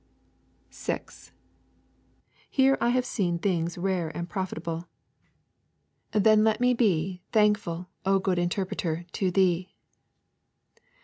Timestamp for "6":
0.71-1.31